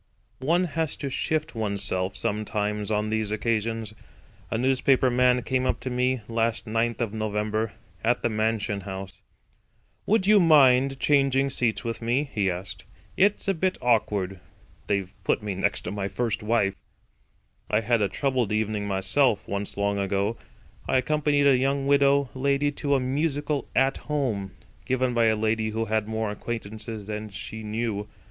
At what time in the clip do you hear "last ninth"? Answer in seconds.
6.27-7.01